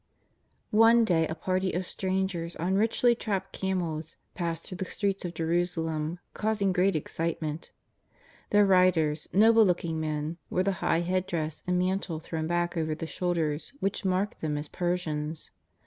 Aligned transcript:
One 0.73 1.05
day 1.05 1.27
a 1.27 1.35
party 1.35 1.73
of 1.73 1.85
strangers 1.85 2.55
on 2.55 2.73
richly 2.73 3.13
trapped 3.13 3.53
camels 3.53 4.17
passed 4.33 4.63
through 4.63 4.77
the 4.79 4.85
streets 4.85 5.25
of 5.25 5.35
Jerusalem 5.35 6.17
causing 6.33 6.73
great 6.73 6.95
excitement. 6.95 7.71
Their 8.49 8.65
riders, 8.65 9.29
noble 9.31 9.63
looking 9.63 9.99
men, 9.99 10.37
wore 10.49 10.63
the 10.63 10.71
high 10.81 11.01
head 11.01 11.27
dress 11.27 11.61
and 11.67 11.77
mantle 11.77 12.19
thrown 12.19 12.47
back 12.47 12.75
over 12.75 12.95
the 12.95 13.05
should 13.05 13.37
ers, 13.37 13.73
which 13.79 14.03
marked 14.03 14.41
them 14.41 14.57
as 14.57 14.67
Persians. 14.67 15.51